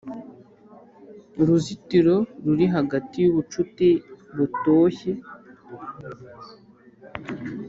[1.41, 3.87] uruzitiro ruri hagati yubucuti
[4.35, 5.11] butoshye.